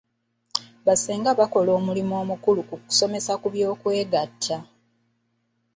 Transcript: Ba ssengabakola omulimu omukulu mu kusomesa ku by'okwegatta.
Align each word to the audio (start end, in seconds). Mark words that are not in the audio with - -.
Ba 0.85 0.93
ssengabakola 0.97 1.69
omulimu 1.79 2.13
omukulu 2.21 2.61
mu 2.69 2.75
kusomesa 2.83 3.33
ku 3.41 3.47
by'okwegatta. 3.53 4.57